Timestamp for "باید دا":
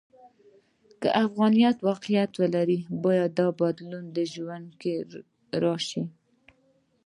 3.03-3.47